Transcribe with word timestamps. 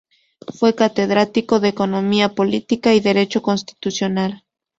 Fue 0.57 0.73
catedrático 0.73 1.59
de 1.59 1.67
Economía 1.69 2.33
política 2.33 2.95
y 2.95 3.01
Derecho 3.01 3.43
constitucional. 3.43 4.43